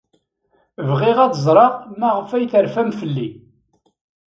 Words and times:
Bɣiɣ 0.89 1.17
ad 1.25 1.33
ẓreɣ 1.45 1.73
maɣef 1.99 2.29
ay 2.31 2.45
terfam 2.51 2.89
fell-i. 2.99 3.29